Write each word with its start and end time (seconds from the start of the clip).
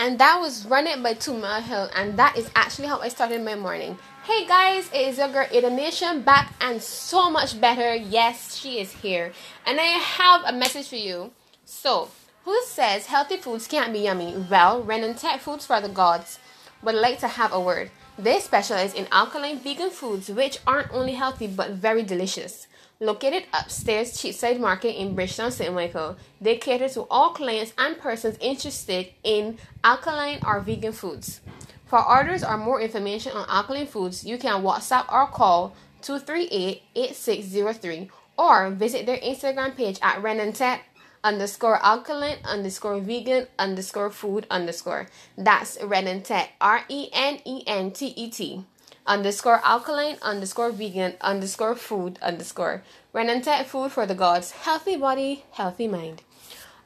and 0.00 0.18
that 0.18 0.40
was 0.40 0.64
Run 0.64 0.86
It 0.86 1.02
by 1.02 1.14
Mile 1.30 1.60
Hill, 1.60 1.90
and 1.94 2.18
that 2.18 2.38
is 2.38 2.50
actually 2.56 2.88
how 2.88 3.00
I 3.00 3.08
started 3.08 3.44
my 3.44 3.54
morning. 3.54 3.98
Hey 4.24 4.46
guys, 4.46 4.88
it 4.94 5.08
is 5.08 5.18
your 5.18 5.28
girl 5.28 5.44
Aiden 5.48 5.76
Nation 5.76 6.22
back 6.22 6.54
and 6.58 6.82
so 6.82 7.28
much 7.28 7.60
better. 7.60 7.94
Yes, 7.94 8.56
she 8.56 8.80
is 8.80 8.92
here, 8.92 9.30
and 9.66 9.78
I 9.78 10.00
have 10.16 10.44
a 10.46 10.56
message 10.56 10.88
for 10.88 10.96
you. 10.96 11.32
So, 11.66 12.08
who 12.46 12.58
says 12.64 13.06
healthy 13.12 13.36
foods 13.36 13.66
can't 13.66 13.92
be 13.92 13.98
yummy? 13.98 14.34
Well, 14.50 14.82
Ren 14.82 15.14
Tech 15.16 15.40
Foods 15.40 15.66
for 15.66 15.82
the 15.82 15.90
Gods 15.90 16.38
would 16.82 16.94
like 16.94 17.18
to 17.18 17.28
have 17.28 17.52
a 17.52 17.60
word. 17.60 17.90
They 18.18 18.40
specialize 18.40 18.94
in 18.94 19.06
alkaline 19.12 19.58
vegan 19.58 19.90
foods 19.90 20.30
which 20.30 20.60
aren't 20.66 20.94
only 20.94 21.12
healthy 21.12 21.46
but 21.46 21.72
very 21.72 22.04
delicious. 22.04 22.66
Located 23.02 23.44
upstairs 23.54 24.20
Cheapside 24.20 24.60
Market 24.60 25.00
in 25.00 25.14
Bridgetown, 25.14 25.50
St. 25.50 25.72
Michael, 25.72 26.18
they 26.38 26.58
cater 26.58 26.86
to 26.90 27.06
all 27.10 27.30
clients 27.30 27.72
and 27.78 27.98
persons 27.98 28.36
interested 28.42 29.08
in 29.24 29.56
alkaline 29.82 30.38
or 30.44 30.60
vegan 30.60 30.92
foods. 30.92 31.40
For 31.86 32.06
orders 32.06 32.44
or 32.44 32.58
more 32.58 32.78
information 32.78 33.32
on 33.32 33.48
alkaline 33.48 33.86
foods, 33.86 34.26
you 34.26 34.36
can 34.36 34.62
WhatsApp 34.62 35.10
or 35.10 35.28
call 35.28 35.74
238-8603 36.02 38.10
or 38.36 38.68
visit 38.68 39.06
their 39.06 39.16
Instagram 39.16 39.74
page 39.74 39.98
at 40.02 40.22
Renentet 40.22 40.80
underscore 41.24 41.82
alkaline 41.82 42.36
underscore 42.44 43.00
vegan 43.00 43.46
underscore 43.58 44.10
food 44.10 44.46
underscore. 44.50 45.06
That's 45.38 45.78
Renentet, 45.78 46.48
R-E-N-E-N-T-E-T 46.60 48.64
underscore 49.06 49.60
alkaline 49.64 50.16
underscore 50.22 50.70
vegan 50.70 51.14
underscore 51.20 51.74
food 51.74 52.18
underscore 52.22 52.82
Renentet 53.14 53.64
food 53.66 53.90
for 53.90 54.06
the 54.06 54.14
gods. 54.14 54.52
Healthy 54.52 54.96
body, 54.96 55.44
healthy 55.52 55.88
mind. 55.88 56.22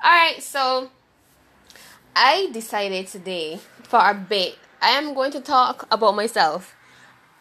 Alright, 0.03 0.43
so 0.43 0.91
I 2.17 2.49
decided 2.53 3.09
today 3.09 3.59
for 3.83 3.99
a 3.99 4.15
bit 4.15 4.57
I 4.81 4.91
am 4.91 5.15
going 5.15 5.33
to 5.33 5.41
talk 5.41 5.87
about 5.91 6.15
myself. 6.15 6.75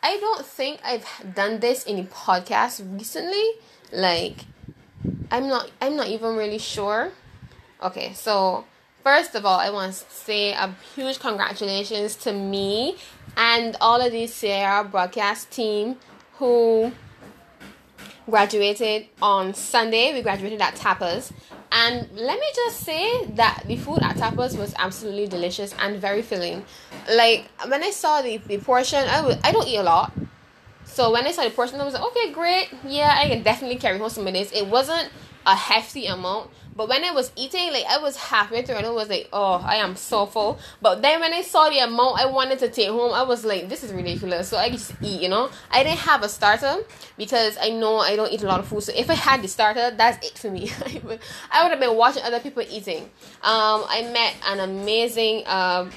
I 0.01 0.17
don't 0.17 0.45
think 0.45 0.79
I've 0.83 1.05
done 1.33 1.59
this 1.59 1.83
in 1.83 1.99
a 1.99 2.03
podcast 2.03 2.81
recently. 2.97 3.51
Like 3.91 4.45
I'm 5.31 5.47
not 5.47 5.71
I'm 5.81 5.95
not 5.95 6.07
even 6.07 6.35
really 6.35 6.57
sure. 6.57 7.11
Okay, 7.81 8.13
so 8.13 8.65
first 9.03 9.35
of 9.35 9.45
all, 9.45 9.59
I 9.59 9.69
want 9.69 9.93
to 9.93 9.99
say 10.09 10.53
a 10.53 10.73
huge 10.95 11.19
congratulations 11.19 12.15
to 12.17 12.33
me 12.33 12.97
and 13.35 13.75
all 13.81 14.01
of 14.01 14.11
the 14.11 14.27
Sierra 14.27 14.83
broadcast 14.83 15.51
team 15.51 15.97
who 16.35 16.91
graduated 18.29 19.07
on 19.21 19.53
Sunday. 19.53 20.13
We 20.13 20.21
graduated 20.21 20.61
at 20.61 20.75
Tapas. 20.75 21.31
And 21.71 22.07
let 22.13 22.39
me 22.39 22.45
just 22.55 22.81
say 22.81 23.25
that 23.31 23.63
the 23.67 23.75
food 23.75 23.99
at 24.01 24.15
Tapas 24.15 24.57
was 24.57 24.73
absolutely 24.77 25.27
delicious 25.27 25.73
and 25.79 25.99
very 25.99 26.21
filling. 26.21 26.63
Like 27.11 27.49
when 27.67 27.83
I 27.83 27.89
saw 27.89 28.21
the, 28.21 28.37
the 28.37 28.59
portion, 28.59 28.99
I 28.99 29.21
was 29.21 29.37
I 29.43 29.51
don't 29.51 29.67
eat 29.67 29.77
a 29.77 29.83
lot. 29.83 30.13
So 30.85 31.11
when 31.11 31.25
I 31.25 31.31
saw 31.31 31.43
the 31.43 31.49
portion, 31.49 31.81
I 31.81 31.85
was 31.85 31.95
like, 31.95 32.03
okay, 32.03 32.31
great. 32.31 32.69
Yeah, 32.87 33.15
I 33.17 33.27
can 33.27 33.41
definitely 33.41 33.77
carry 33.77 33.97
home 33.97 34.09
some 34.09 34.27
of 34.27 34.33
this. 34.33 34.51
It 34.51 34.67
wasn't 34.67 35.09
a 35.45 35.55
hefty 35.55 36.07
amount, 36.07 36.49
but 36.75 36.89
when 36.89 37.03
I 37.03 37.11
was 37.11 37.31
eating, 37.35 37.71
like 37.71 37.85
I 37.85 37.99
was 37.99 38.17
halfway 38.17 38.63
through 38.63 38.75
and 38.75 38.85
I 38.85 38.89
was 38.89 39.09
like, 39.09 39.29
oh, 39.31 39.61
I 39.63 39.75
am 39.75 39.95
so 39.95 40.25
full. 40.25 40.59
But 40.81 41.01
then 41.01 41.19
when 41.19 41.33
I 41.33 41.41
saw 41.41 41.69
the 41.69 41.79
amount 41.79 42.19
I 42.19 42.25
wanted 42.25 42.59
to 42.59 42.69
take 42.69 42.89
home, 42.89 43.13
I 43.13 43.23
was 43.23 43.45
like, 43.45 43.69
this 43.69 43.83
is 43.83 43.93
ridiculous. 43.93 44.49
So 44.49 44.57
I 44.57 44.69
just 44.69 44.93
eat, 45.01 45.21
you 45.21 45.29
know. 45.29 45.49
I 45.71 45.83
didn't 45.83 45.99
have 45.99 46.23
a 46.23 46.29
starter 46.29 46.77
because 47.17 47.57
I 47.61 47.69
know 47.69 47.97
I 47.97 48.15
don't 48.15 48.31
eat 48.31 48.43
a 48.43 48.47
lot 48.47 48.59
of 48.59 48.67
food. 48.67 48.83
So 48.83 48.93
if 48.95 49.09
I 49.09 49.15
had 49.15 49.41
the 49.41 49.47
starter, 49.47 49.91
that's 49.91 50.25
it 50.25 50.37
for 50.37 50.49
me. 50.49 50.71
I 51.51 51.63
would 51.63 51.71
have 51.71 51.79
been 51.79 51.95
watching 51.95 52.23
other 52.23 52.39
people 52.39 52.63
eating. 52.67 53.03
Um, 53.43 53.85
I 53.87 54.09
met 54.11 54.35
an 54.47 54.59
amazing, 54.59 55.45
uh, 55.45 55.89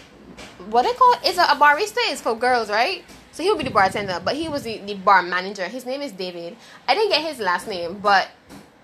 what 0.69 0.83
they 0.83 0.93
call 0.93 1.13
it? 1.15 1.21
It's 1.25 1.39
a, 1.39 1.43
a 1.43 1.57
barista. 1.57 1.99
It's 2.11 2.21
for 2.21 2.35
girls, 2.35 2.69
right? 2.69 3.03
So 3.33 3.43
he'll 3.43 3.57
be 3.57 3.65
the 3.65 3.71
bartender, 3.71 4.21
but 4.25 4.35
he 4.35 4.49
was 4.49 4.63
the, 4.63 4.79
the 4.79 4.95
bar 4.95 5.23
manager. 5.23 5.69
His 5.69 5.85
name 5.85 6.01
is 6.01 6.13
David. 6.13 6.57
I 6.89 6.95
didn't 6.95 7.11
get 7.11 7.21
his 7.21 7.39
last 7.39 7.69
name, 7.69 7.99
but 7.99 8.29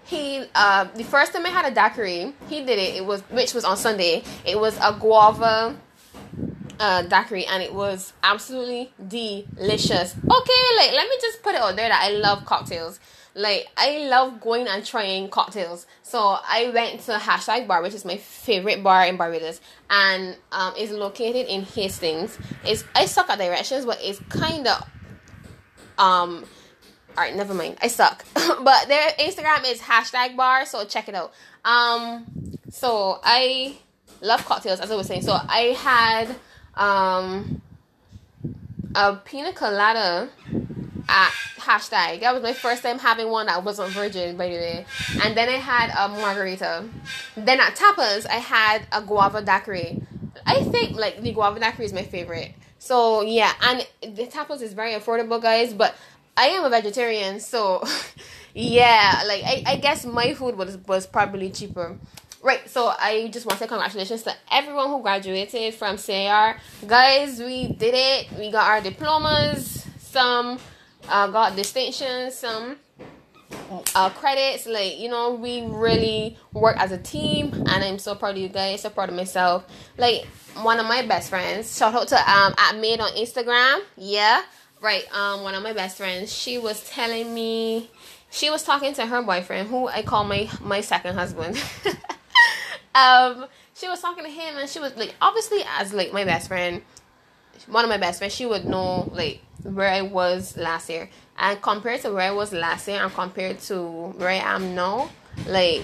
he 0.04 0.44
uh, 0.54 0.84
the 0.94 1.04
first 1.04 1.32
time 1.32 1.46
I 1.46 1.50
had 1.50 1.70
a 1.70 1.74
daiquiri, 1.74 2.34
he 2.48 2.64
did 2.64 2.78
it. 2.78 2.96
It 2.96 3.04
was 3.04 3.22
which 3.30 3.54
was 3.54 3.64
on 3.64 3.76
Sunday. 3.76 4.22
It 4.44 4.58
was 4.58 4.76
a 4.78 4.96
guava 4.98 5.76
uh, 6.80 7.02
daiquiri, 7.02 7.46
and 7.46 7.62
it 7.62 7.72
was 7.72 8.12
absolutely 8.22 8.92
delicious. 9.06 10.14
Okay, 10.16 10.62
like 10.76 10.92
let 10.92 11.08
me 11.08 11.16
just 11.20 11.42
put 11.42 11.54
it 11.54 11.60
out 11.60 11.76
there 11.76 11.88
that 11.88 12.02
I 12.02 12.10
love 12.10 12.44
cocktails. 12.44 12.98
Like 13.34 13.68
I 13.76 14.08
love 14.08 14.40
going 14.40 14.66
and 14.68 14.84
trying 14.84 15.28
cocktails. 15.30 15.86
So 16.02 16.18
I 16.18 16.70
went 16.74 17.00
to 17.02 17.12
Hashtag 17.12 17.66
Bar, 17.66 17.80
which 17.82 17.94
is 17.94 18.04
my 18.04 18.18
favorite 18.18 18.82
bar 18.82 19.06
in 19.06 19.16
Barbados, 19.16 19.60
and 19.88 20.36
um, 20.50 20.74
is 20.76 20.90
located 20.90 21.46
in 21.46 21.62
Hastings. 21.62 22.38
It's 22.64 22.84
I 22.94 23.06
suck 23.06 23.30
at 23.30 23.38
directions, 23.38 23.86
but 23.86 23.98
it's 24.02 24.18
kind 24.28 24.66
of 24.66 24.86
um 25.98 26.44
all 27.16 27.24
right, 27.24 27.36
never 27.36 27.54
mind. 27.54 27.78
I 27.82 27.88
suck. 27.88 28.24
but 28.34 28.88
their 28.88 29.10
Instagram 29.12 29.70
is 29.70 29.80
hashtag 29.80 30.36
bar, 30.36 30.66
so 30.66 30.84
check 30.84 31.08
it 31.08 31.14
out. 31.14 31.32
Um, 31.64 32.26
so 32.70 33.20
I 33.22 33.76
love 34.20 34.44
cocktails, 34.44 34.80
as 34.80 34.90
I 34.90 34.96
was 34.96 35.06
saying. 35.06 35.22
So 35.22 35.32
I 35.32 35.76
had 35.78 36.36
um 36.74 37.60
a 38.94 39.16
pina 39.16 39.52
colada 39.52 40.30
at 41.08 41.30
hashtag. 41.58 42.20
That 42.20 42.34
was 42.34 42.42
my 42.42 42.52
first 42.52 42.82
time 42.82 42.98
having 42.98 43.28
one 43.28 43.46
that 43.46 43.62
wasn't 43.64 43.90
virgin, 43.90 44.36
by 44.36 44.48
the 44.48 44.54
way. 44.54 44.86
And 45.22 45.36
then 45.36 45.48
I 45.48 45.52
had 45.52 45.90
a 45.90 46.08
margarita. 46.08 46.88
Then 47.36 47.60
at 47.60 47.76
tapas, 47.76 48.26
I 48.26 48.36
had 48.36 48.86
a 48.92 49.02
guava 49.02 49.42
daiquiri. 49.42 50.02
I 50.46 50.62
think 50.64 50.96
like 50.96 51.20
the 51.22 51.32
guava 51.32 51.60
daiquiri 51.60 51.84
is 51.84 51.92
my 51.92 52.02
favorite. 52.02 52.52
So 52.78 53.22
yeah, 53.22 53.52
and 53.62 53.86
the 54.00 54.26
tapas 54.26 54.60
is 54.60 54.72
very 54.72 54.92
affordable, 54.94 55.40
guys. 55.40 55.72
But 55.72 55.94
I 56.36 56.46
am 56.48 56.64
a 56.64 56.70
vegetarian, 56.70 57.40
so 57.40 57.82
yeah, 58.54 59.22
like 59.26 59.42
I, 59.44 59.62
I 59.66 59.76
guess 59.76 60.04
my 60.04 60.34
food 60.34 60.56
was 60.56 60.78
was 60.86 61.06
probably 61.06 61.50
cheaper. 61.50 61.98
Right, 62.42 62.68
so 62.68 62.88
I 62.88 63.28
just 63.28 63.46
want 63.46 63.58
to 63.58 63.64
say 63.64 63.68
congratulations 63.68 64.24
to 64.24 64.34
everyone 64.50 64.88
who 64.88 65.00
graduated 65.00 65.74
from 65.74 65.96
CAR. 65.96 66.56
Guys, 66.88 67.38
we 67.38 67.68
did 67.68 67.94
it. 67.94 68.32
We 68.36 68.50
got 68.50 68.66
our 68.66 68.80
diplomas. 68.80 69.86
Some 70.00 70.58
uh, 71.08 71.28
got 71.28 71.54
distinctions. 71.54 72.34
Some 72.34 72.78
uh, 73.94 74.10
credits. 74.10 74.66
Like 74.66 74.98
you 74.98 75.08
know, 75.08 75.34
we 75.34 75.62
really 75.66 76.36
work 76.52 76.76
as 76.78 76.90
a 76.92 76.98
team, 76.98 77.52
and 77.52 77.84
I'm 77.84 77.98
so 77.98 78.14
proud 78.14 78.36
of 78.36 78.38
you 78.38 78.48
guys. 78.48 78.80
So 78.80 78.90
proud 78.90 79.10
of 79.10 79.14
myself. 79.14 79.64
Like 79.98 80.24
one 80.62 80.80
of 80.80 80.86
my 80.86 81.06
best 81.06 81.28
friends. 81.28 81.76
Shout 81.76 81.94
out 81.94 82.08
to 82.08 82.16
um 82.16 82.54
at 82.58 82.76
Made 82.76 83.00
on 83.00 83.10
Instagram. 83.10 83.82
Yeah 83.96 84.42
right 84.82 85.04
um 85.14 85.42
one 85.42 85.54
of 85.54 85.62
my 85.62 85.72
best 85.72 85.96
friends 85.96 86.30
she 86.30 86.58
was 86.58 86.86
telling 86.90 87.32
me 87.32 87.88
she 88.30 88.50
was 88.50 88.62
talking 88.62 88.92
to 88.92 89.06
her 89.06 89.22
boyfriend 89.22 89.68
who 89.68 89.88
i 89.88 90.02
call 90.02 90.24
my 90.24 90.48
my 90.60 90.80
second 90.80 91.14
husband. 91.14 91.56
Um 92.94 93.46
she 93.74 93.88
was 93.88 94.00
talking 94.00 94.24
to 94.24 94.30
him 94.30 94.58
and 94.58 94.68
she 94.68 94.78
was 94.78 94.94
like 94.96 95.14
obviously 95.20 95.60
as 95.78 95.94
like 95.94 96.12
my 96.12 96.24
best 96.24 96.48
friend 96.48 96.82
one 97.66 97.84
of 97.84 97.88
my 97.88 97.96
best 97.96 98.18
friends 98.18 98.34
she 98.34 98.44
would 98.44 98.66
know 98.66 99.08
like 99.12 99.40
where 99.62 99.88
i 99.88 100.02
was 100.02 100.56
last 100.56 100.90
year. 100.90 101.08
And 101.38 101.60
compared 101.62 102.02
to 102.02 102.12
where 102.12 102.28
i 102.28 102.30
was 102.30 102.52
last 102.52 102.86
year 102.88 103.02
and 103.02 103.12
compared 103.12 103.60
to 103.60 103.82
where 103.82 104.28
i 104.28 104.34
am 104.34 104.74
now 104.74 105.10
like 105.46 105.82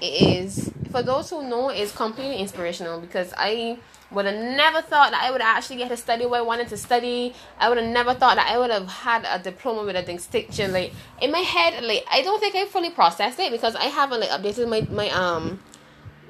it 0.00 0.22
is 0.22 0.72
for 0.90 1.02
those 1.02 1.28
who 1.28 1.46
know 1.46 1.68
it's 1.68 1.92
completely 1.92 2.36
inspirational 2.36 3.00
because 3.00 3.34
i 3.36 3.76
would 4.14 4.26
have 4.26 4.34
never 4.34 4.80
thought 4.80 5.10
that 5.10 5.22
I 5.22 5.30
would 5.30 5.40
actually 5.40 5.76
get 5.76 5.88
to 5.88 5.96
study 5.96 6.26
what 6.26 6.38
I 6.38 6.42
wanted 6.42 6.68
to 6.68 6.76
study. 6.76 7.34
I 7.58 7.68
would 7.68 7.78
have 7.78 7.86
never 7.86 8.14
thought 8.14 8.36
that 8.36 8.48
I 8.48 8.58
would 8.58 8.70
have 8.70 8.88
had 8.88 9.26
a 9.28 9.42
diploma 9.42 9.84
with 9.84 9.96
a 9.96 10.02
distinction. 10.02 10.72
Like 10.72 10.92
in 11.20 11.30
my 11.30 11.40
head, 11.40 11.82
like 11.82 12.04
I 12.10 12.22
don't 12.22 12.40
think 12.40 12.54
I 12.54 12.66
fully 12.66 12.90
processed 12.90 13.38
it 13.38 13.50
because 13.52 13.74
I 13.74 13.84
haven't 13.84 14.20
like 14.20 14.30
updated 14.30 14.68
my 14.68 14.86
my 14.90 15.10
um 15.10 15.60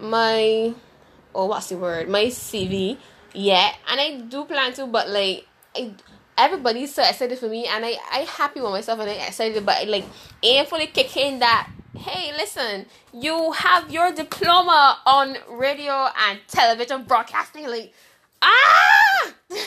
my 0.01 0.75
oh 1.35 1.47
what's 1.47 1.69
the 1.69 1.77
word 1.77 2.09
my 2.09 2.27
CV 2.27 2.97
yet, 3.33 3.77
and 3.89 4.01
I 4.01 4.21
do 4.21 4.45
plan 4.45 4.73
to, 4.75 4.87
but 4.87 5.09
like 5.09 5.47
I 5.77 5.93
everybody's 6.37 6.95
so 6.95 7.03
excited 7.03 7.39
for 7.39 7.49
me, 7.49 7.67
and 7.67 7.85
I 7.85 7.97
I 8.11 8.19
happy 8.21 8.61
with 8.61 8.71
myself 8.71 9.01
and 9.01 9.11
I 9.11 9.15
excited, 9.15 9.65
but 9.65 9.87
like 9.89 10.05
ain't 10.43 10.69
fully 10.69 10.87
kicking 10.87 11.41
that 11.41 11.69
hey, 11.97 12.33
listen, 12.37 12.87
you 13.13 13.53
have 13.53 13.91
your 13.91 14.13
diploma 14.13 14.99
on 15.07 15.37
radio 15.51 16.09
and 16.29 16.39
television 16.49 17.05
broadcasting. 17.05 17.69
Like, 17.69 17.93
ah! 18.43 19.33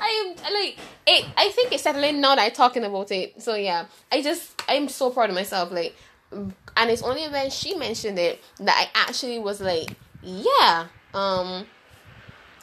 I 0.00 0.24
am 0.24 0.54
like 0.54 0.78
it. 1.06 1.26
I 1.36 1.50
think 1.50 1.72
it's 1.72 1.82
settling 1.82 2.20
now 2.20 2.34
that 2.34 2.42
I'm 2.42 2.50
talking 2.52 2.84
about 2.84 3.10
it. 3.12 3.40
So 3.40 3.54
yeah, 3.54 3.86
I 4.10 4.22
just 4.22 4.60
I'm 4.68 4.88
so 4.88 5.10
proud 5.10 5.30
of 5.30 5.36
myself. 5.36 5.70
Like, 5.70 5.94
and 6.32 6.90
it's 6.90 7.02
only 7.02 7.28
when 7.28 7.50
she 7.50 7.74
mentioned 7.76 8.18
it 8.18 8.42
that 8.58 8.76
I 8.76 9.00
actually 9.06 9.38
was 9.38 9.60
like, 9.60 9.94
yeah, 10.22 10.86
um, 11.14 11.66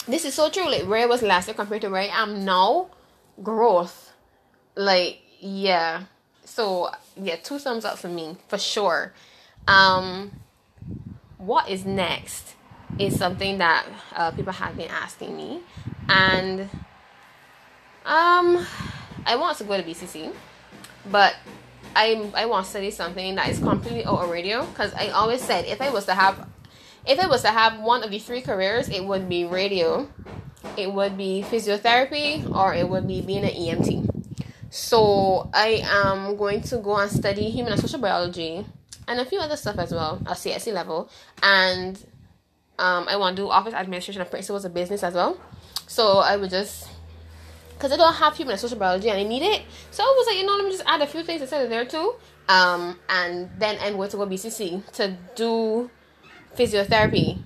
this 0.08 0.26
is 0.26 0.34
so 0.34 0.50
true. 0.50 0.70
Like 0.70 0.84
where 0.84 1.02
I 1.02 1.06
was 1.06 1.22
last 1.22 1.48
year 1.48 1.56
compared 1.56 1.82
to 1.82 1.90
where 1.90 2.02
I 2.02 2.08
am 2.08 2.44
now, 2.44 2.90
growth. 3.42 4.14
Like 4.76 5.22
yeah. 5.40 6.04
So 6.50 6.92
yeah, 7.16 7.36
two 7.38 7.60
thumbs 7.60 7.86
up 7.86 7.98
for 7.98 8.10
me 8.10 8.38
for 8.48 8.58
sure. 8.58 9.14
Um, 9.68 10.32
what 11.38 11.70
is 11.70 11.86
next? 11.86 12.56
is 12.98 13.18
something 13.18 13.60
that 13.60 13.86
uh, 14.16 14.32
people 14.32 14.54
have 14.54 14.76
been 14.76 14.90
asking 14.90 15.36
me, 15.36 15.62
and 16.08 16.62
um, 18.06 18.66
I 19.26 19.36
want 19.36 19.58
to 19.60 19.64
go 19.64 19.78
to 19.78 19.84
BCC, 19.84 20.34
but 21.12 21.36
I 21.96 22.32
I 22.34 22.46
want 22.46 22.66
to 22.66 22.70
study 22.70 22.92
something 22.92 23.36
that 23.36 23.50
is 23.50 23.60
completely 23.60 24.06
out 24.06 24.24
of 24.24 24.30
radio 24.30 24.66
because 24.66 24.94
I 24.94 25.10
always 25.10 25.42
said 25.42 25.66
if 25.66 25.82
I 25.82 25.90
was 25.90 26.06
to 26.06 26.16
have 26.16 26.48
if 27.06 27.20
I 27.20 27.28
was 27.28 27.42
to 27.44 27.50
have 27.50 27.80
one 27.80 28.04
of 28.04 28.12
the 28.12 28.20
three 28.20 28.42
careers, 28.42 28.90
it 28.90 29.06
would 29.06 29.30
be 29.30 29.46
radio, 29.46 30.10
it 30.78 30.92
would 30.92 31.18
be 31.18 31.46
physiotherapy, 31.48 32.50
or 32.54 32.74
it 32.74 32.88
would 32.88 33.08
be 33.08 33.22
being 33.22 33.44
an 33.44 33.52
EMT. 33.52 34.09
So 34.70 35.50
I 35.54 35.82
am 35.84 36.36
going 36.38 36.62
to 36.64 36.78
go 36.78 36.98
and 36.98 37.12
study 37.12 37.50
human 37.50 37.74
and 37.74 37.82
social 37.82 38.00
biology 38.00 38.66
and 39.08 39.20
a 39.20 39.26
few 39.26 39.40
other 39.40 39.58
stuff 39.58 39.78
as 39.78 39.92
well 39.92 40.22
at 40.28 40.38
CSE 40.38 40.72
level. 40.74 41.10
And 41.42 41.98
um, 42.78 43.08
I 43.10 43.18
want 43.18 43.36
to 43.38 43.44
do 43.44 43.50
office 43.50 43.74
administration 43.74 44.22
and 44.22 44.30
principles 44.30 44.66
of 44.66 44.74
business 44.74 45.04
as 45.04 45.14
well. 45.14 45.40
So 45.88 46.20
I 46.20 46.38
would 46.38 46.52
just 46.52 46.88
because 47.74 47.94
I 47.94 47.98
don't 47.98 48.14
have 48.14 48.36
human 48.36 48.52
and 48.52 48.60
social 48.60 48.78
biology 48.78 49.10
and 49.10 49.18
I 49.18 49.24
need 49.24 49.42
it. 49.42 49.64
So 49.90 50.04
I 50.04 50.14
was 50.18 50.28
like, 50.28 50.38
you 50.38 50.46
know, 50.46 50.54
let 50.54 50.66
me 50.66 50.72
just 50.72 50.84
add 50.86 51.02
a 51.02 51.08
few 51.08 51.24
things 51.24 51.42
instead 51.42 51.64
of 51.64 51.70
there 51.70 51.86
too. 51.86 52.14
Um, 52.50 53.00
and 53.08 53.50
then 53.58 53.78
I'm 53.82 53.96
going 53.96 54.10
to 54.10 54.18
go 54.18 54.28
BCC 54.28 54.86
to 54.94 55.16
do 55.36 55.90
physiotherapy 56.58 57.42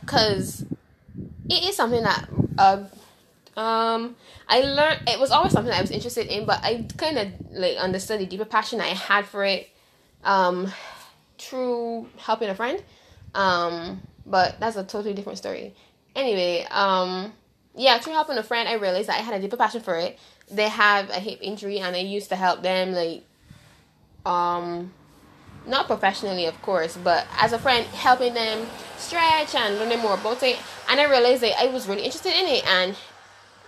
because 0.00 0.64
it 1.50 1.64
is 1.64 1.76
something 1.76 2.02
that 2.04 2.28
uh, 2.56 2.84
um, 3.58 4.14
I 4.48 4.60
learned. 4.60 5.00
It 5.08 5.18
was 5.18 5.32
always 5.32 5.52
something 5.52 5.72
I 5.72 5.80
was 5.80 5.90
interested 5.90 6.28
in, 6.28 6.46
but 6.46 6.60
I 6.62 6.86
kind 6.96 7.18
of 7.18 7.28
like 7.50 7.76
understood 7.76 8.20
the 8.20 8.26
deeper 8.26 8.44
passion 8.44 8.80
I 8.80 8.88
had 8.88 9.26
for 9.26 9.44
it 9.44 9.68
um, 10.22 10.72
through 11.38 12.08
helping 12.18 12.48
a 12.48 12.54
friend. 12.54 12.80
Um, 13.34 14.00
but 14.24 14.60
that's 14.60 14.76
a 14.76 14.84
totally 14.84 15.12
different 15.12 15.38
story. 15.38 15.74
Anyway, 16.14 16.66
um, 16.70 17.32
yeah, 17.74 17.98
through 17.98 18.12
helping 18.12 18.38
a 18.38 18.44
friend, 18.44 18.68
I 18.68 18.74
realized 18.74 19.08
that 19.08 19.18
I 19.18 19.22
had 19.22 19.34
a 19.34 19.40
deeper 19.40 19.56
passion 19.56 19.80
for 19.80 19.96
it. 19.96 20.18
They 20.48 20.68
have 20.68 21.10
a 21.10 21.18
hip 21.18 21.40
injury, 21.42 21.80
and 21.80 21.96
I 21.96 22.00
used 22.00 22.28
to 22.28 22.36
help 22.36 22.62
them 22.62 22.92
like, 22.92 23.24
um, 24.24 24.92
not 25.66 25.86
professionally, 25.86 26.46
of 26.46 26.60
course, 26.62 26.96
but 26.96 27.26
as 27.38 27.52
a 27.52 27.58
friend, 27.58 27.84
helping 27.86 28.34
them 28.34 28.66
stretch 28.96 29.54
and 29.56 29.78
learning 29.78 29.98
more 29.98 30.14
about 30.14 30.42
it. 30.44 30.58
And 30.88 31.00
I 31.00 31.10
realized 31.10 31.42
that 31.42 31.60
I 31.60 31.66
was 31.66 31.88
really 31.88 32.04
interested 32.04 32.32
in 32.32 32.46
it, 32.46 32.66
and 32.66 32.96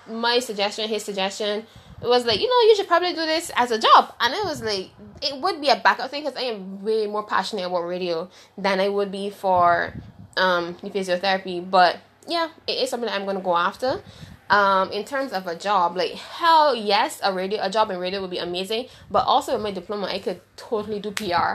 my 0.08 0.38
suggestion, 0.38 0.88
his 0.88 1.04
suggestion, 1.04 1.66
was 2.02 2.24
like, 2.24 2.40
you 2.40 2.48
know, 2.48 2.68
you 2.68 2.76
should 2.76 2.88
probably 2.88 3.10
do 3.10 3.26
this 3.26 3.50
as 3.56 3.70
a 3.70 3.78
job. 3.78 4.14
And 4.20 4.34
it 4.34 4.44
was 4.44 4.62
like, 4.62 4.90
it 5.22 5.40
would 5.40 5.60
be 5.60 5.68
a 5.68 5.76
backup 5.76 6.10
thing 6.10 6.24
because 6.24 6.36
I 6.36 6.44
am 6.46 6.82
way 6.82 7.06
more 7.06 7.24
passionate 7.24 7.66
about 7.66 7.82
radio 7.82 8.30
than 8.56 8.80
I 8.80 8.88
would 8.88 9.12
be 9.12 9.30
for 9.30 9.94
um, 10.36 10.74
physiotherapy. 10.76 11.68
But 11.68 11.98
yeah, 12.26 12.48
it 12.66 12.72
is 12.72 12.90
something 12.90 13.08
that 13.08 13.14
I'm 13.14 13.24
going 13.24 13.36
to 13.36 13.42
go 13.42 13.56
after. 13.56 14.02
Um, 14.48 14.90
in 14.90 15.04
terms 15.04 15.32
of 15.32 15.46
a 15.46 15.54
job, 15.54 15.96
like 15.96 16.12
hell 16.12 16.74
yes, 16.74 17.20
a 17.22 17.32
radio, 17.32 17.62
a 17.62 17.70
job 17.70 17.90
in 17.90 17.98
radio 17.98 18.20
would 18.20 18.30
be 18.30 18.38
amazing. 18.38 18.86
But 19.10 19.24
also 19.26 19.52
with 19.54 19.62
my 19.62 19.70
diploma, 19.70 20.06
I 20.06 20.18
could 20.18 20.40
totally 20.56 20.98
do 20.98 21.12
PR. 21.12 21.54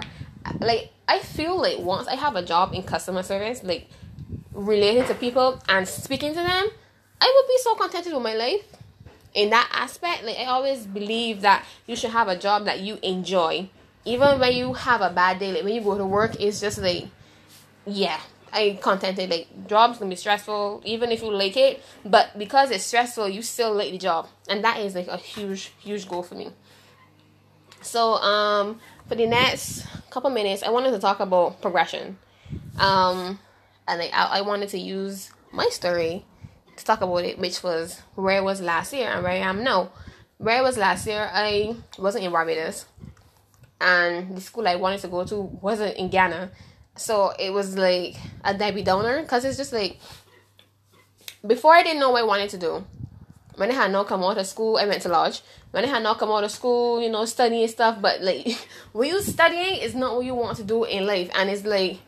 Like 0.60 0.92
I 1.08 1.20
feel 1.20 1.60
like 1.60 1.80
once 1.80 2.08
I 2.08 2.16
have 2.16 2.36
a 2.36 2.42
job 2.42 2.74
in 2.74 2.84
customer 2.84 3.24
service, 3.24 3.64
like 3.64 3.90
relating 4.54 5.06
to 5.06 5.14
people 5.14 5.62
and 5.68 5.88
speaking 5.88 6.30
to 6.30 6.40
them, 6.40 6.70
I 7.22 7.34
would 7.36 7.48
be 7.48 7.58
so 7.60 7.76
contented 7.76 8.14
with 8.14 8.24
my 8.24 8.34
life. 8.34 8.64
In 9.34 9.50
that 9.50 9.70
aspect, 9.74 10.24
like 10.24 10.38
I 10.38 10.46
always 10.46 10.86
believe 10.86 11.42
that 11.42 11.66
you 11.88 11.96
should 11.96 12.12
have 12.12 12.28
a 12.28 12.38
job 12.38 12.66
that 12.66 12.80
you 12.80 12.98
enjoy, 13.04 13.70
even 14.06 14.40
when 14.40 14.54
you 14.54 14.74
have 14.74 15.02
a 15.02 15.10
bad 15.10 15.40
day. 15.40 15.52
Like 15.52 15.64
when 15.64 15.74
you 15.74 15.82
go 15.82 15.98
to 15.98 16.06
work, 16.06 16.40
it's 16.40 16.62
just 16.62 16.78
like, 16.78 17.08
yeah, 17.86 18.20
I 18.54 18.80
contented. 18.82 19.30
Like 19.30 19.68
jobs 19.68 19.98
can 19.98 20.08
be 20.10 20.16
stressful, 20.16 20.82
even 20.86 21.12
if 21.12 21.22
you 21.22 21.32
like 21.32 21.58
it. 21.58 21.84
But 22.06 22.38
because 22.38 22.72
it's 22.72 22.86
stressful, 22.86 23.28
you 23.28 23.42
still 23.42 23.74
like 23.74 23.92
the 23.92 23.98
job, 23.98 24.30
and 24.48 24.64
that 24.64 24.80
is 24.80 24.96
like 24.96 25.08
a 25.08 25.18
huge, 25.18 25.74
huge 25.80 26.08
goal 26.08 26.24
for 26.24 26.36
me. 26.36 26.52
So, 27.82 28.14
um, 28.16 28.80
for 29.08 29.16
the 29.16 29.28
next 29.28 29.86
couple 30.10 30.30
minutes, 30.30 30.64
I 30.64 30.70
wanted 30.70 30.92
to 30.92 31.00
talk 31.00 31.20
about 31.20 31.62
progression. 31.62 32.18
Um, 32.80 33.40
and 33.88 34.00
like 34.00 34.12
I, 34.14 34.40
I 34.40 34.42
wanted 34.42 34.70
to 34.70 34.80
use 34.80 35.32
my 35.52 35.68
story 35.70 36.26
to 36.78 36.86
talk 36.86 37.02
about 37.02 37.24
it, 37.26 37.40
which 37.40 37.64
was 37.64 38.02
where 38.16 38.38
I 38.38 38.42
was 38.42 38.62
last 38.62 38.94
year 38.94 39.10
and 39.10 39.24
where 39.24 39.32
I 39.32 39.38
am 39.38 39.64
now. 39.64 39.92
Where 40.38 40.58
I 40.58 40.62
was 40.62 40.78
last 40.78 41.08
year, 41.08 41.30
I 41.32 41.76
wasn't 41.98 42.26
in 42.26 42.32
Barbados, 42.32 42.86
and 43.80 44.36
the 44.36 44.42
school 44.42 44.68
I 44.68 44.76
wanted 44.76 45.00
to 45.02 45.08
go 45.08 45.24
to 45.26 45.40
wasn't 45.40 45.98
in 45.98 46.10
Ghana, 46.10 46.52
so 46.96 47.34
it 47.40 47.52
was 47.52 47.78
like 47.78 48.16
a 48.44 48.54
Debbie 48.54 48.84
Downer 48.84 49.22
because 49.22 49.46
it's 49.46 49.58
just 49.58 49.74
like 49.74 50.00
before 51.46 51.74
I 51.74 51.84
didn't 51.84 52.00
know 52.00 52.12
what 52.12 52.22
I 52.22 52.26
wanted 52.26 52.50
to 52.52 52.58
do. 52.58 52.86
When 53.56 53.72
I 53.72 53.74
had 53.74 53.92
not 53.92 54.08
come 54.08 54.22
out 54.22 54.38
of 54.38 54.46
school, 54.48 54.78
I 54.78 54.86
went 54.86 55.02
to 55.04 55.10
lodge. 55.10 55.42
When 55.72 55.86
I 55.86 55.88
had 55.88 56.04
not 56.04 56.20
come 56.20 56.30
out 56.30 56.44
of 56.44 56.52
school, 56.52 57.02
you 57.02 57.10
know, 57.10 57.24
studying 57.24 57.68
stuff, 57.70 58.02
but 58.02 58.22
like 58.22 58.48
when 58.92 59.10
you 59.10 59.22
studying 59.22 59.76
is 59.82 59.96
not 59.96 60.16
what 60.16 60.26
you 60.26 60.36
want 60.36 60.58
to 60.58 60.64
do 60.64 60.84
in 60.84 61.06
life, 61.06 61.30
and 61.36 61.50
it's 61.50 61.66
like 61.66 62.00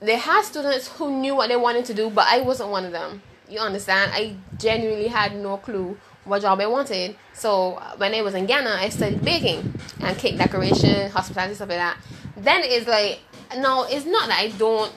they 0.00 0.16
had 0.16 0.42
students 0.42 0.88
who 0.88 1.20
knew 1.20 1.36
what 1.36 1.48
they 1.48 1.56
wanted 1.56 1.84
to 1.86 1.94
do, 1.94 2.10
but 2.10 2.26
I 2.26 2.40
wasn't 2.40 2.70
one 2.70 2.84
of 2.84 2.92
them. 2.92 3.22
You 3.52 3.58
understand? 3.58 4.12
I 4.14 4.34
genuinely 4.58 5.08
had 5.08 5.36
no 5.36 5.58
clue 5.58 5.98
what 6.24 6.40
job 6.40 6.58
I 6.60 6.66
wanted. 6.66 7.16
So 7.34 7.82
when 7.98 8.14
I 8.14 8.22
was 8.22 8.34
in 8.34 8.46
Ghana, 8.46 8.78
I 8.78 8.88
studied 8.88 9.22
baking 9.22 9.74
and 10.00 10.16
cake 10.16 10.38
decoration, 10.38 11.10
hospitality, 11.10 11.54
stuff 11.54 11.68
like 11.68 11.76
that. 11.76 11.98
Then 12.38 12.62
it's 12.64 12.86
like, 12.86 13.20
no, 13.58 13.84
it's 13.84 14.06
not 14.06 14.28
that 14.28 14.38
I 14.40 14.48
don't 14.56 14.90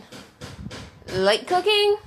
like 1.16 1.48
cooking, 1.48 1.98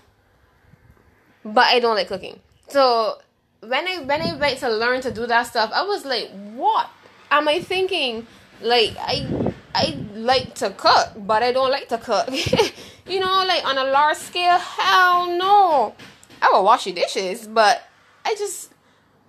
but 1.44 1.66
I 1.66 1.80
don't 1.80 1.96
like 1.96 2.08
cooking. 2.08 2.40
So 2.68 3.18
when 3.60 3.86
I 3.86 3.98
when 4.04 4.22
I 4.22 4.34
went 4.36 4.58
to 4.60 4.70
learn 4.70 5.02
to 5.02 5.10
do 5.10 5.26
that 5.26 5.42
stuff, 5.48 5.70
I 5.74 5.82
was 5.82 6.06
like, 6.06 6.30
what 6.54 6.88
am 7.30 7.46
I 7.46 7.60
thinking? 7.60 8.26
Like 8.62 8.96
I 8.98 9.52
I 9.74 9.98
like 10.14 10.54
to 10.56 10.70
cook, 10.70 11.12
but 11.16 11.42
I 11.42 11.52
don't 11.52 11.70
like 11.70 11.88
to 11.88 11.98
cook. 11.98 12.28
you 13.06 13.20
know, 13.20 13.44
like 13.46 13.64
on 13.66 13.76
a 13.76 13.84
large 13.84 14.16
scale, 14.16 14.58
hell 14.58 15.36
no. 15.36 15.94
I 16.40 16.50
will 16.52 16.64
wash 16.64 16.86
your 16.86 16.94
dishes, 16.94 17.46
but 17.46 17.82
I 18.24 18.34
just 18.34 18.72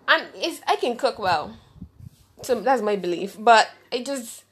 I'm 0.07 0.25
I 0.67 0.75
can 0.75 0.97
cook 0.97 1.19
well. 1.19 1.55
So 2.41 2.59
that's 2.61 2.81
my 2.81 2.95
belief. 2.95 3.35
But 3.39 3.69
I 3.91 4.01
just 4.03 4.43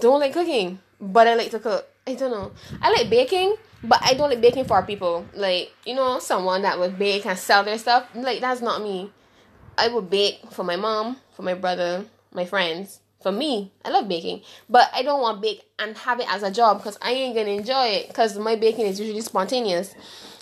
don't 0.00 0.20
like 0.20 0.32
cooking. 0.32 0.78
But 1.00 1.26
I 1.26 1.34
like 1.34 1.50
to 1.52 1.58
cook. 1.58 1.88
I 2.06 2.14
don't 2.14 2.30
know. 2.30 2.52
I 2.82 2.90
like 2.92 3.10
baking, 3.10 3.56
but 3.82 4.00
I 4.02 4.14
don't 4.14 4.30
like 4.30 4.40
baking 4.40 4.64
for 4.64 4.82
people. 4.82 5.26
Like, 5.34 5.72
you 5.84 5.94
know, 5.94 6.18
someone 6.18 6.62
that 6.62 6.78
would 6.78 6.98
bake 6.98 7.26
and 7.26 7.38
sell 7.38 7.64
their 7.64 7.78
stuff. 7.78 8.06
Like 8.14 8.40
that's 8.40 8.60
not 8.60 8.82
me. 8.82 9.12
I 9.78 9.88
would 9.88 10.10
bake 10.10 10.40
for 10.50 10.62
my 10.62 10.76
mom, 10.76 11.16
for 11.32 11.42
my 11.42 11.54
brother, 11.54 12.04
my 12.32 12.44
friends. 12.44 13.00
For 13.22 13.30
me, 13.32 13.70
I 13.84 13.90
love 13.90 14.08
baking, 14.08 14.40
but 14.70 14.88
I 14.94 15.02
don't 15.02 15.20
want 15.20 15.42
bake 15.42 15.62
and 15.78 15.94
have 15.98 16.20
it 16.20 16.26
as 16.32 16.42
a 16.42 16.50
job 16.50 16.78
because 16.78 16.98
I 17.02 17.12
ain't 17.12 17.36
gonna 17.36 17.50
enjoy 17.50 17.86
it 17.88 18.08
because 18.08 18.38
my 18.38 18.56
baking 18.56 18.86
is 18.86 18.98
usually 18.98 19.20
spontaneous. 19.20 19.94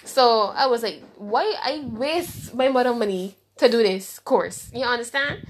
So 0.08 0.52
I 0.56 0.66
was 0.66 0.82
like, 0.82 1.02
why 1.16 1.54
I 1.62 1.84
waste 1.86 2.54
my 2.54 2.68
mother 2.68 2.94
money 2.94 3.36
to 3.58 3.68
do 3.68 3.82
this 3.82 4.18
course? 4.18 4.70
You 4.74 4.84
understand? 4.84 5.46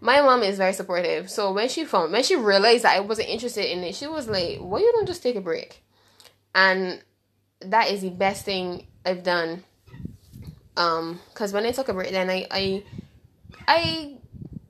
My 0.00 0.20
mom 0.20 0.42
is 0.42 0.58
very 0.58 0.74
supportive. 0.74 1.30
So 1.30 1.52
when 1.52 1.68
she 1.68 1.84
found 1.84 2.12
when 2.12 2.22
she 2.22 2.36
realized 2.36 2.84
that 2.84 2.96
I 2.96 3.00
wasn't 3.00 3.30
interested 3.30 3.72
in 3.72 3.82
it, 3.82 3.94
she 3.94 4.06
was 4.06 4.28
like, 4.28 4.58
Why 4.58 4.80
you 4.80 4.92
don't 4.92 5.06
just 5.06 5.22
take 5.22 5.36
a 5.36 5.40
break? 5.40 5.82
And 6.54 7.00
that 7.60 7.90
is 7.90 8.02
the 8.02 8.10
best 8.10 8.44
thing 8.44 8.86
I've 9.06 9.22
done. 9.22 9.64
Um, 10.76 11.20
because 11.32 11.52
when 11.52 11.64
I 11.64 11.70
took 11.70 11.88
a 11.88 11.94
break 11.94 12.10
then 12.10 12.28
I 12.28 12.46
I 12.50 12.84
I 13.66 14.16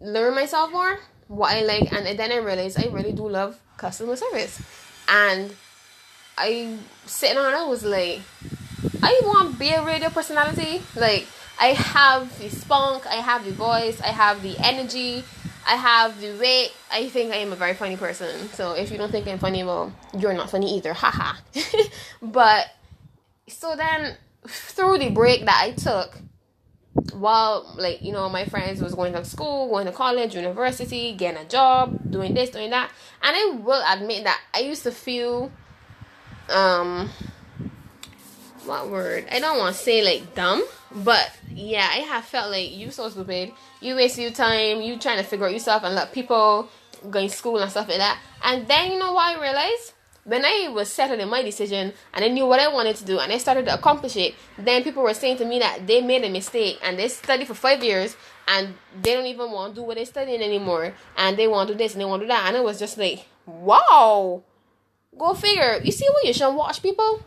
learn 0.01 0.35
myself 0.35 0.71
more, 0.71 0.99
what 1.27 1.57
I 1.57 1.63
like, 1.63 1.93
and 1.93 2.07
then 2.19 2.31
I 2.31 2.37
realized 2.37 2.79
I 2.79 2.89
really 2.91 3.13
do 3.13 3.29
love 3.29 3.59
customer 3.77 4.15
service. 4.15 4.63
And 5.09 5.53
I 6.39 6.79
sitting 7.07 7.39
on 7.39 7.55
I 7.55 7.65
was 7.65 7.83
like 7.83 8.21
I 9.03 9.21
want 9.25 9.53
to 9.53 9.59
be 9.59 9.71
a 9.71 9.85
radio 9.85 10.09
personality. 10.11 10.83
Like 10.95 11.27
I 11.59 11.69
have 11.69 12.39
the 12.39 12.49
spunk, 12.49 13.07
I 13.07 13.17
have 13.17 13.45
the 13.45 13.53
voice, 13.53 14.01
I 14.01 14.09
have 14.09 14.43
the 14.43 14.57
energy, 14.65 15.25
I 15.67 15.77
have 15.77 16.21
the 16.21 16.37
weight. 16.39 16.73
I 16.91 17.09
think 17.09 17.33
I 17.33 17.37
am 17.37 17.53
a 17.53 17.57
very 17.57 17.75
funny 17.75 17.97
person. 17.97 18.49
So 18.51 18.73
if 18.73 18.91
you 18.91 18.99
don't 18.99 19.11
think 19.11 19.27
I'm 19.27 19.39
funny, 19.39 19.65
well, 19.65 19.93
you're 20.19 20.35
not 20.35 20.51
funny 20.51 20.77
either. 20.77 20.93
Haha. 20.93 21.39
but 22.23 22.67
so 23.49 23.75
then 23.77 24.17
through 24.47 24.99
the 24.99 25.11
break 25.11 25.45
that 25.47 25.61
I 25.63 25.73
took 25.73 26.19
while 27.13 27.75
like 27.79 28.03
you 28.03 28.13
know 28.13 28.29
my 28.29 28.45
friends 28.45 28.83
was 28.83 28.95
going 28.95 29.13
to 29.13 29.25
school 29.25 29.69
going 29.69 29.87
to 29.87 29.93
college 29.93 30.35
university 30.35 31.15
getting 31.15 31.41
a 31.41 31.45
job 31.49 31.99
doing 32.11 32.35
this 32.35 32.51
doing 32.51 32.69
that 32.69 32.91
and 33.23 33.35
i 33.35 33.59
will 33.63 33.83
admit 33.89 34.25
that 34.25 34.39
i 34.53 34.61
used 34.61 34.83
to 34.83 34.91
feel 34.91 35.51
um 36.51 37.09
what 38.67 38.91
word? 38.91 39.27
I 39.31 39.41
don't 39.41 39.59
want 39.59 39.77
to 39.77 39.83
say 39.83 40.03
like 40.03 40.35
dumb, 40.35 40.65
but 40.91 41.31
yeah, 41.55 41.89
I 41.91 41.99
have 41.99 42.25
felt 42.25 42.51
like 42.51 42.73
you 42.73 42.91
so 42.91 43.09
stupid. 43.09 43.53
You 43.81 43.97
waste 43.97 44.19
your 44.19 44.31
time. 44.31 44.83
You 44.83 44.99
trying 44.99 45.19
to 45.19 45.25
figure 45.25 45.47
out 45.47 45.53
yourself 45.53 45.83
and 45.85 45.95
let 45.95 46.13
people 46.13 46.69
going 47.11 47.29
to 47.29 47.35
school 47.35 47.59
and 47.59 47.71
stuff 47.71 47.89
like 47.89 47.99
that. 47.99 48.19
And 48.43 48.67
then 48.69 48.93
you 48.93 48.99
know 48.99 49.13
what 49.13 49.37
I 49.37 49.41
realized? 49.41 49.95
when 50.25 50.45
I 50.45 50.69
was 50.73 50.89
settled 50.89 51.19
in 51.19 51.29
my 51.29 51.43
decision 51.43 51.93
and 52.15 52.25
I 52.25 52.29
knew 52.29 52.47
what 52.47 52.61
I 52.61 52.69
wanted 52.69 52.97
to 52.97 53.05
do 53.05 53.19
and 53.19 53.33
I 53.33 53.39
started 53.39 53.67
to 53.67 53.75
accomplish 53.75 54.17
it, 54.17 54.35
then 54.57 54.85
people 54.85 55.03
were 55.03 55.15
saying 55.15 55.39
to 55.39 55.45
me 55.45 55.59
that 55.59 55.87
they 55.87 56.01
made 56.01 56.25
a 56.25 56.31
mistake 56.31 56.79
and 56.83 56.99
they 56.99 57.09
studied 57.09 57.49
for 57.49 57.55
five 57.55 57.83
years 57.83 58.17
and 58.47 58.75
they 59.01 59.15
don't 59.15 59.27
even 59.27 59.51
want 59.51 59.75
to 59.75 59.81
do 59.81 59.85
what 59.85 59.97
they're 59.97 60.07
studying 60.07 60.41
anymore 60.41 60.95
and 61.17 61.37
they 61.37 61.49
want 61.49 61.69
to 61.69 61.75
do 61.75 61.79
this 61.79 61.93
and 61.93 62.01
they 62.01 62.05
want 62.05 62.21
to 62.21 62.27
do 62.27 62.29
that 62.29 62.47
and 62.47 62.57
it 62.57 62.63
was 62.63 62.79
just 62.79 62.99
like, 62.99 63.27
wow, 63.47 64.43
go 65.19 65.35
figure. 65.35 65.81
You 65.83 65.91
see 65.91 66.07
what 66.09 66.25
you 66.25 66.33
should 66.33 66.55
watch 66.55 66.83
people. 66.83 67.25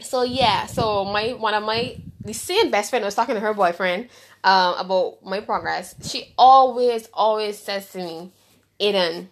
So 0.00 0.22
yeah, 0.22 0.66
so 0.66 1.04
my 1.04 1.32
one 1.32 1.54
of 1.54 1.62
my 1.62 1.96
the 2.24 2.34
same 2.34 2.70
best 2.70 2.90
friend 2.90 3.04
was 3.04 3.14
talking 3.14 3.34
to 3.34 3.40
her 3.40 3.54
boyfriend 3.54 4.08
um, 4.44 4.74
about 4.78 5.24
my 5.24 5.40
progress. 5.40 5.94
She 6.02 6.34
always 6.36 7.08
always 7.12 7.58
says 7.58 7.90
to 7.92 7.98
me, 7.98 8.32
Aiden, 8.80 9.28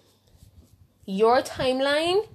your 1.07 1.43
timeline 1.43 2.27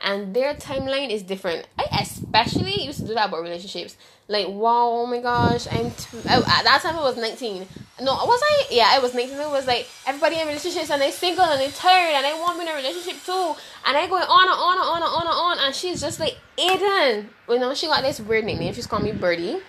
and 0.00 0.34
their 0.34 0.54
timeline 0.54 1.10
is 1.10 1.22
different. 1.22 1.66
I 1.78 2.00
especially 2.00 2.84
used 2.84 3.00
to 3.00 3.06
do 3.06 3.14
that 3.14 3.28
about 3.28 3.42
relationships. 3.42 3.96
Like, 4.28 4.48
wow, 4.48 4.88
oh 4.90 5.06
my 5.06 5.20
gosh, 5.20 5.66
I'm 5.70 5.90
t- 5.90 6.18
I, 6.28 6.36
at 6.38 6.64
that 6.64 6.80
time 6.82 6.96
I 6.96 7.02
was 7.02 7.16
19. 7.16 7.66
No, 8.00 8.14
was 8.14 8.40
I? 8.42 8.66
Yeah, 8.70 8.88
I 8.88 8.98
was 9.00 9.14
19. 9.14 9.38
It 9.38 9.50
was 9.50 9.66
like 9.66 9.86
everybody 10.06 10.40
in 10.40 10.46
relationships 10.46 10.90
and 10.90 11.00
they 11.00 11.10
single 11.10 11.44
and 11.44 11.60
they 11.60 11.70
tired 11.70 12.14
and 12.14 12.24
they 12.24 12.32
want 12.32 12.58
me 12.58 12.64
in 12.64 12.72
a 12.72 12.76
relationship 12.76 13.22
too. 13.24 13.54
And 13.86 13.96
I 13.96 14.06
going 14.08 14.22
on 14.22 14.48
and 14.48 14.58
on 14.58 14.78
and 14.78 14.86
on 14.86 15.02
and 15.02 15.04
on 15.04 15.22
and 15.22 15.60
on. 15.60 15.66
And 15.66 15.74
she's 15.74 16.00
just 16.00 16.18
like, 16.18 16.38
Aiden. 16.56 17.26
You 17.48 17.58
know, 17.58 17.74
she 17.74 17.86
got 17.86 18.02
this 18.02 18.18
weird 18.18 18.44
nickname. 18.44 18.72
She's 18.72 18.86
called 18.86 19.02
me 19.02 19.12
Birdie. 19.12 19.60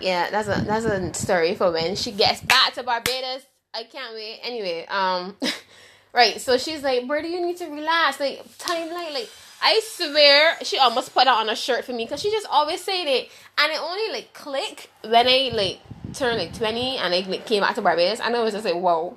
Yeah, 0.00 0.30
that's 0.30 0.48
a 0.48 0.62
that's 0.66 0.84
a 0.84 1.14
story 1.14 1.54
for 1.54 1.72
when 1.72 1.96
she 1.96 2.12
gets 2.12 2.42
back 2.42 2.74
to 2.74 2.82
Barbados. 2.82 3.46
I 3.72 3.84
can't 3.84 4.14
wait. 4.14 4.40
Anyway, 4.42 4.86
um, 4.86 5.36
right. 6.12 6.40
So 6.40 6.58
she's 6.58 6.82
like, 6.82 7.08
Birdie, 7.08 7.28
you 7.28 7.44
need 7.44 7.56
to 7.58 7.66
relax. 7.66 8.20
Like 8.20 8.44
timeline, 8.58 9.14
like 9.14 9.30
I 9.62 9.80
swear 9.82 10.56
she 10.62 10.78
almost 10.78 11.14
put 11.14 11.24
that 11.24 11.34
on 11.34 11.48
a 11.48 11.56
shirt 11.56 11.84
for 11.84 11.92
me 11.92 12.04
because 12.04 12.20
she 12.20 12.30
just 12.30 12.46
always 12.50 12.82
said 12.82 13.06
it, 13.06 13.30
and 13.58 13.72
it 13.72 13.80
only 13.80 14.12
like 14.12 14.34
click 14.34 14.90
when 15.02 15.26
I 15.26 15.50
like 15.54 15.80
turned 16.16 16.38
like 16.38 16.56
twenty 16.56 16.96
and 16.96 17.14
I 17.14 17.20
like, 17.20 17.46
came 17.46 17.62
back 17.62 17.74
to 17.76 17.82
Barbados, 17.82 18.20
and 18.20 18.34
I 18.34 18.42
was 18.42 18.54
just 18.54 18.64
like, 18.64 18.74
whoa. 18.74 19.16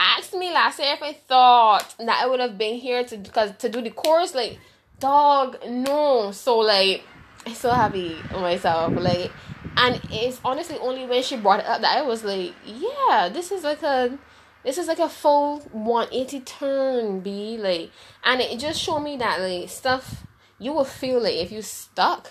Asked 0.00 0.34
me 0.34 0.52
last 0.52 0.78
year 0.78 0.94
if 0.94 1.02
I 1.02 1.12
thought 1.12 1.96
that 1.98 2.22
I 2.22 2.26
would 2.26 2.38
have 2.38 2.56
been 2.56 2.76
here 2.76 3.02
to 3.04 3.16
because 3.16 3.56
to 3.58 3.68
do 3.68 3.82
the 3.82 3.90
course, 3.90 4.34
like, 4.34 4.58
dog, 5.00 5.58
no. 5.68 6.30
So 6.30 6.58
like, 6.58 7.02
I'm 7.46 7.54
so 7.54 7.72
happy 7.72 8.16
with 8.30 8.40
myself, 8.40 8.92
like, 8.94 9.32
and 9.76 10.00
it's 10.10 10.40
honestly 10.44 10.78
only 10.78 11.04
when 11.06 11.22
she 11.22 11.36
brought 11.36 11.60
it 11.60 11.66
up 11.66 11.80
that 11.80 11.98
I 11.98 12.02
was 12.02 12.22
like, 12.22 12.54
yeah, 12.64 13.28
this 13.28 13.50
is 13.50 13.64
like 13.64 13.82
a 13.82 14.16
this 14.64 14.78
is 14.78 14.86
like 14.86 14.98
a 14.98 15.08
full 15.08 15.60
180 15.72 16.40
turn 16.40 17.20
b 17.20 17.56
like 17.56 17.90
and 18.24 18.40
it 18.40 18.58
just 18.58 18.80
showed 18.80 19.00
me 19.00 19.16
that 19.16 19.40
like 19.40 19.68
stuff 19.68 20.26
you 20.58 20.72
will 20.72 20.84
feel 20.84 21.24
it 21.24 21.30
if 21.30 21.52
you 21.52 21.62
stuck 21.62 22.30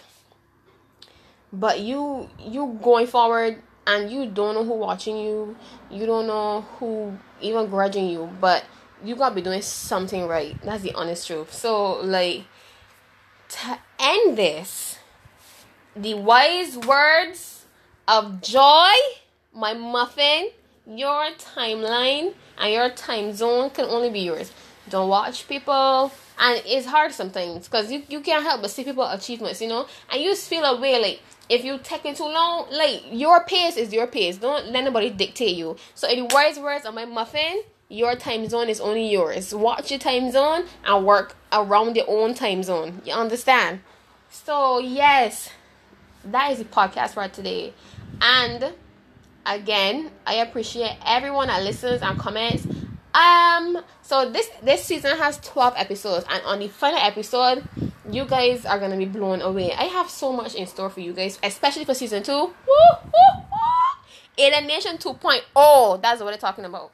but 1.54 1.80
you 1.80 2.30
you 2.38 2.78
going 2.84 3.08
forward 3.08 3.62
and 3.88 4.12
you 4.12 4.28
don't 4.28 4.54
know 4.54 4.64
who 4.64 4.74
watching 4.74 5.18
you 5.18 5.56
you 5.90 6.06
don't 6.06 6.28
know 6.28 6.62
who 6.78 7.18
even 7.42 7.68
grudging 7.68 8.08
you 8.08 8.30
but 8.40 8.64
you 9.04 9.16
gotta 9.16 9.34
be 9.34 9.42
doing 9.42 9.62
something 9.62 10.28
right 10.28 10.62
that's 10.64 10.84
the 10.84 10.94
honest 10.94 11.26
truth 11.26 11.52
so 11.52 12.00
like 12.02 12.44
to 13.50 13.80
end 14.00 14.38
this 14.38 15.00
the 15.96 16.14
wise 16.14 16.78
words 16.78 17.66
of 18.08 18.42
joy 18.42 18.94
my 19.54 19.74
muffin 19.74 20.50
your 20.88 21.32
timeline 21.32 22.34
and 22.58 22.74
your 22.74 22.90
time 22.90 23.34
zone 23.34 23.70
can 23.70 23.86
only 23.86 24.10
be 24.10 24.22
yours. 24.22 24.52
Don't 24.90 25.10
watch 25.10 25.48
people, 25.48 26.12
and 26.40 26.62
it's 26.66 26.86
hard 26.86 27.12
sometimes 27.12 27.68
because 27.68 27.92
you, 27.92 28.04
you 28.10 28.22
can't 28.22 28.44
help 28.44 28.62
but 28.62 28.72
see 28.72 28.84
people 28.84 29.06
achievements, 29.06 29.62
you 29.62 29.68
know, 29.68 29.88
and 30.12 30.22
you 30.22 30.30
just 30.30 30.48
feel 30.48 30.64
a 30.64 30.80
way 30.80 31.02
like 31.02 31.22
if 31.50 31.64
you 31.64 31.80
taking 31.84 32.16
too 32.16 32.24
long, 32.24 32.68
like 32.72 33.04
your 33.12 33.44
pace 33.44 33.78
is 33.78 33.94
your 33.94 34.08
pace. 34.08 34.38
Don't 34.38 34.68
let 34.68 34.76
anybody 34.76 35.10
dictate 35.10 35.56
you. 35.56 35.78
So, 35.96 36.10
in 36.10 36.28
wise 36.30 36.60
words 36.60 36.86
of 36.86 36.94
my 36.94 37.06
muffin, 37.06 37.64
your 37.90 38.16
time 38.16 38.48
zone 38.48 38.70
is 38.70 38.80
only 38.80 39.10
yours. 39.10 39.54
Watch 39.54 39.92
your 39.92 40.00
time 40.00 40.32
zone 40.32 40.66
and 40.86 41.06
work 41.06 41.36
around 41.52 41.96
your 41.96 42.10
own 42.10 42.34
time 42.34 42.64
zone. 42.64 43.02
You 43.06 43.14
understand? 43.14 43.82
So, 44.30 44.80
yes, 44.80 45.50
that 46.26 46.52
is 46.52 46.60
the 46.60 46.66
podcast 46.66 47.12
for 47.12 47.28
today, 47.28 47.74
and 48.22 48.74
again 49.48 50.12
i 50.26 50.36
appreciate 50.36 50.98
everyone 51.06 51.48
that 51.48 51.64
listens 51.64 52.02
and 52.02 52.20
comments 52.20 52.68
um 53.18 53.82
so 54.04 54.30
this 54.30 54.50
this 54.62 54.84
season 54.84 55.18
has 55.18 55.40
12 55.40 55.74
episodes 55.76 56.26
and 56.30 56.44
on 56.46 56.60
the 56.60 56.68
final 56.68 57.00
episode 57.00 57.68
you 58.12 58.26
guys 58.26 58.66
are 58.66 58.80
gonna 58.80 58.96
be 58.96 59.06
blown 59.06 59.42
away. 59.42 59.74
I 59.74 59.86
have 59.86 60.10
so 60.10 60.32
much 60.32 60.56
in 60.56 60.68
store 60.68 60.90
for 60.90 61.00
you 61.02 61.14
guys 61.14 61.40
especially 61.44 61.84
for 61.84 61.94
season 61.94 62.24
two. 62.24 62.32
Woo, 62.32 62.54
woo, 62.68 63.44
woo. 63.52 64.38
Aiden 64.38 64.68
Nation 64.68 64.98
2.0 64.98 66.02
that's 66.02 66.22
what 66.22 66.32
we're 66.32 66.38
talking 66.38 66.66
about. 66.66 66.92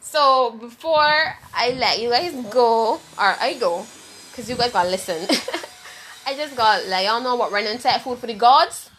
So 0.00 0.52
before 0.52 1.36
i 1.54 1.70
let 1.76 2.00
you 2.00 2.10
guys 2.10 2.32
go 2.50 2.94
or 2.94 3.00
i 3.18 3.56
go 3.58 3.84
because 4.30 4.48
you 4.48 4.56
guys 4.56 4.72
gotta 4.72 4.90
listen. 4.90 5.26
I 6.26 6.34
just 6.34 6.56
got 6.56 6.86
let 6.86 7.04
y'all 7.04 7.20
know 7.20 7.34
what 7.34 7.52
Renan 7.52 7.80
said 7.80 7.98
food 7.98 8.18
for 8.18 8.26
the 8.26 8.34
gods 8.34 8.90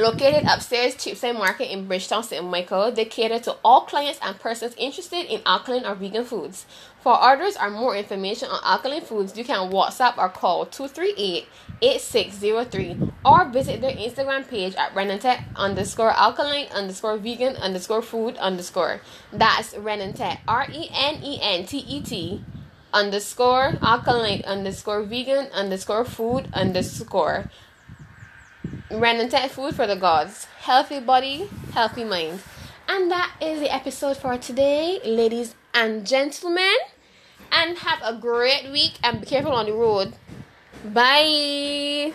Located 0.00 0.48
upstairs 0.48 0.94
Cheapside 0.94 1.34
Market 1.34 1.70
in 1.70 1.86
Bridgetown, 1.86 2.22
St. 2.22 2.42
Michael, 2.42 2.90
they 2.90 3.04
cater 3.04 3.38
to 3.40 3.56
all 3.62 3.82
clients 3.82 4.18
and 4.22 4.40
persons 4.40 4.74
interested 4.78 5.26
in 5.26 5.42
alkaline 5.44 5.84
or 5.84 5.94
vegan 5.94 6.24
foods. 6.24 6.64
For 7.02 7.22
orders 7.22 7.58
or 7.60 7.68
more 7.68 7.94
information 7.94 8.48
on 8.48 8.60
alkaline 8.64 9.02
foods, 9.02 9.36
you 9.36 9.44
can 9.44 9.70
WhatsApp 9.70 10.16
or 10.16 10.30
call 10.30 10.64
238-8603 10.64 13.12
or 13.26 13.44
visit 13.50 13.82
their 13.82 13.94
Instagram 13.94 14.48
page 14.48 14.74
at 14.76 14.94
Renentet 14.94 15.44
underscore 15.54 16.12
alkaline 16.12 16.68
underscore 16.68 17.18
vegan 17.18 17.56
underscore 17.56 18.00
food 18.00 18.38
underscore. 18.38 19.02
That's 19.34 19.74
Renentet, 19.74 20.38
R-E-N-E-N-T-E-T 20.48 22.42
underscore 22.94 23.74
alkaline 23.82 24.40
underscore 24.46 25.02
vegan 25.02 25.48
underscore 25.52 26.06
food 26.06 26.48
underscore. 26.54 27.50
Random 28.90 29.28
tech 29.28 29.52
food 29.52 29.76
for 29.76 29.86
the 29.86 29.94
gods. 29.94 30.46
Healthy 30.62 31.00
body, 31.00 31.48
healthy 31.74 32.02
mind. 32.02 32.40
And 32.88 33.08
that 33.10 33.30
is 33.40 33.60
the 33.60 33.72
episode 33.72 34.16
for 34.16 34.36
today, 34.36 35.00
ladies 35.04 35.54
and 35.72 36.04
gentlemen. 36.04 36.74
And 37.52 37.78
have 37.78 38.00
a 38.02 38.18
great 38.18 38.70
week 38.72 38.98
and 39.04 39.20
be 39.20 39.26
careful 39.26 39.52
on 39.52 39.66
the 39.66 39.72
road. 39.72 40.14
Bye. 40.84 42.12